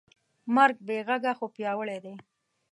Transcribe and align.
مرګ 0.55 0.75
بېغږه 0.87 1.31
خو 1.37 1.45
پیاوړی 1.55 1.97
دی. 2.03 2.13